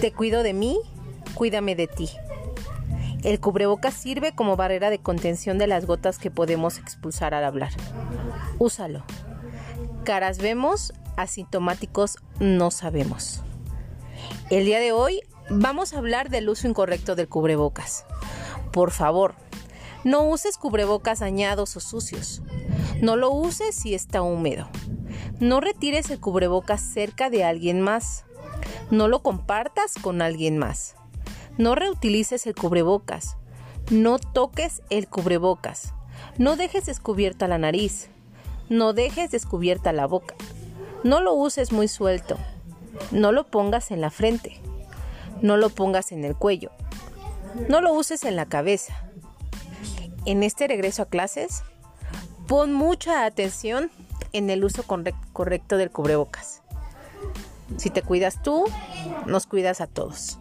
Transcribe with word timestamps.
Te 0.00 0.12
cuido 0.12 0.44
de 0.44 0.52
mí, 0.52 0.78
cuídame 1.34 1.74
de 1.74 1.88
ti. 1.88 2.08
El 3.24 3.40
cubrebocas 3.40 3.94
sirve 3.94 4.32
como 4.32 4.54
barrera 4.54 4.90
de 4.90 5.00
contención 5.00 5.58
de 5.58 5.66
las 5.66 5.86
gotas 5.86 6.18
que 6.18 6.30
podemos 6.30 6.78
expulsar 6.78 7.34
al 7.34 7.44
hablar. 7.44 7.72
Úsalo. 8.60 9.02
Caras 10.04 10.38
vemos, 10.38 10.92
asintomáticos 11.16 12.16
no 12.38 12.70
sabemos. 12.70 13.42
El 14.50 14.66
día 14.66 14.78
de 14.78 14.92
hoy 14.92 15.20
vamos 15.50 15.92
a 15.92 15.98
hablar 15.98 16.30
del 16.30 16.48
uso 16.48 16.68
incorrecto 16.68 17.16
del 17.16 17.28
cubrebocas. 17.28 18.04
Por 18.70 18.92
favor, 18.92 19.34
no 20.04 20.22
uses 20.22 20.58
cubrebocas 20.58 21.18
dañados 21.18 21.76
o 21.76 21.80
sucios. 21.80 22.40
No 23.02 23.16
lo 23.16 23.32
uses 23.32 23.74
si 23.74 23.94
está 23.94 24.22
húmedo. 24.22 24.68
No 25.40 25.60
retires 25.60 26.08
el 26.10 26.20
cubrebocas 26.20 26.80
cerca 26.80 27.30
de 27.30 27.42
alguien 27.42 27.80
más. 27.80 28.24
No 28.90 29.08
lo 29.08 29.22
compartas 29.22 29.94
con 30.00 30.22
alguien 30.22 30.56
más. 30.56 30.96
No 31.58 31.74
reutilices 31.74 32.46
el 32.46 32.54
cubrebocas. 32.54 33.36
No 33.90 34.18
toques 34.18 34.80
el 34.88 35.08
cubrebocas. 35.08 35.92
No 36.38 36.56
dejes 36.56 36.86
descubierta 36.86 37.48
la 37.48 37.58
nariz. 37.58 38.08
No 38.68 38.92
dejes 38.92 39.30
descubierta 39.30 39.92
la 39.92 40.06
boca. 40.06 40.34
No 41.04 41.20
lo 41.20 41.34
uses 41.34 41.72
muy 41.72 41.88
suelto. 41.88 42.38
No 43.10 43.32
lo 43.32 43.46
pongas 43.46 43.90
en 43.90 44.00
la 44.00 44.10
frente. 44.10 44.60
No 45.42 45.56
lo 45.56 45.68
pongas 45.68 46.12
en 46.12 46.24
el 46.24 46.34
cuello. 46.34 46.70
No 47.68 47.80
lo 47.80 47.92
uses 47.92 48.24
en 48.24 48.36
la 48.36 48.46
cabeza. 48.46 48.94
En 50.24 50.42
este 50.42 50.66
regreso 50.66 51.02
a 51.02 51.06
clases, 51.06 51.62
pon 52.46 52.72
mucha 52.72 53.24
atención 53.24 53.90
en 54.32 54.50
el 54.50 54.64
uso 54.64 54.84
correcto 55.32 55.76
del 55.76 55.90
cubrebocas. 55.90 56.62
Si 57.78 57.90
te 57.90 58.02
cuidas 58.02 58.42
tú, 58.42 58.64
nos 59.26 59.46
cuidas 59.46 59.80
a 59.80 59.86
todos. 59.86 60.38